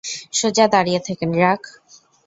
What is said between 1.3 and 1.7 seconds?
ড্রাক!